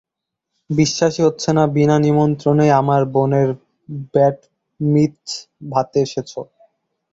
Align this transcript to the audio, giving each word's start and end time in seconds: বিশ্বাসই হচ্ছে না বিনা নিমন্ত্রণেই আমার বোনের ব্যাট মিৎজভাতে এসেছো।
বিশ্বাসই 0.69 1.25
হচ্ছে 1.27 1.49
না 1.53 1.63
বিনা 1.75 1.95
নিমন্ত্রণেই 2.05 2.71
আমার 2.81 3.01
বোনের 3.13 3.49
ব্যাট 4.13 4.37
মিৎজভাতে 4.79 5.97
এসেছো। 6.05 6.41